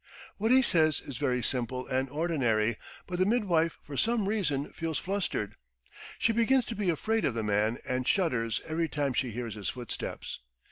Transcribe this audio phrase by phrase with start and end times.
[0.39, 4.97] What he says is very simple and ordinary, but the midwife for some reason feels
[4.97, 5.53] flustered.
[6.17, 9.69] She begins to be afraid of the man and shudders every time she hears his
[9.69, 10.39] footsteps.